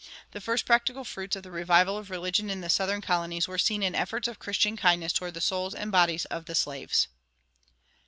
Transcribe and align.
The 0.31 0.41
first 0.41 0.65
practical 0.65 1.03
fruits 1.03 1.35
of 1.35 1.43
the 1.43 1.51
revival 1.51 1.95
of 1.95 2.09
religion 2.09 2.49
in 2.49 2.61
the 2.61 2.71
Southern 2.71 3.01
colonies 3.01 3.47
were 3.47 3.59
seen 3.59 3.83
in 3.83 3.93
efforts 3.93 4.27
of 4.27 4.39
Christian 4.39 4.75
kindness 4.75 5.13
toward 5.13 5.35
the 5.35 5.41
souls 5.41 5.75
and 5.75 5.91
bodies 5.91 6.25
of 6.25 6.45
the 6.45 6.55
slaves. 6.55 7.07